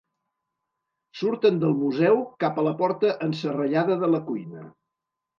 Surten 1.17 1.59
del 1.63 1.75
museu 1.81 2.17
cap 2.43 2.57
a 2.57 2.63
la 2.67 2.73
porta 2.79 3.11
enserrellada 3.27 3.99
de 4.05 4.09
la 4.15 4.23
cuina. 4.31 4.65